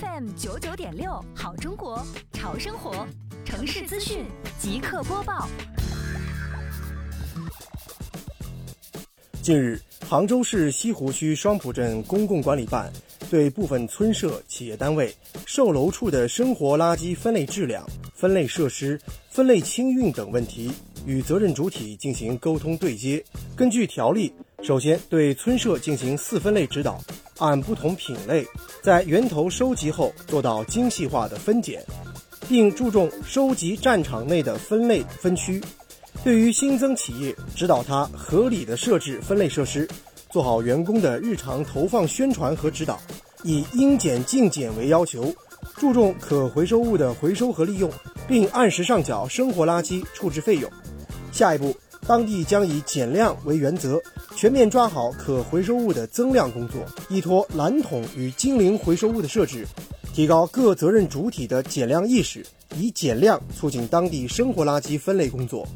[0.00, 3.06] FM 九九点六，好中国，潮生活，
[3.46, 4.26] 城市资讯
[4.58, 5.48] 即刻播报。
[9.40, 12.92] 近日，杭州市西湖区双浦镇公共管理办
[13.30, 15.14] 对部分村社、企业单位、
[15.46, 19.00] 售楼处的生活垃圾分类质量、分类设施、
[19.30, 20.70] 分类清运等问题，
[21.06, 23.24] 与责任主体进行沟通对接。
[23.56, 24.30] 根据条例，
[24.62, 27.00] 首先对村社进行四分类指导，
[27.38, 28.46] 按不同品类
[28.82, 31.84] 在源头收集后做到精细化的分拣，
[32.48, 35.62] 并注重收集战场内的分类分区。
[36.24, 39.88] 对于新增企业，指导他合理的设置分类设施，
[40.30, 42.98] 做好员工的日常投放宣传和指导，
[43.42, 45.32] 以应检尽检为要求，
[45.76, 47.90] 注重可回收物的回收和利用，
[48.26, 50.70] 并按时上缴生活垃圾处置费用。
[51.30, 51.76] 下一步，
[52.06, 54.00] 当地将以减量为原则，
[54.36, 59.66] 全面抓好可回收物的增量工作，依托蓝桶与精灵回收物的设置，
[60.14, 65.66] 提高各责任主体的减量意识，以减量促进当地生活垃圾分类工作。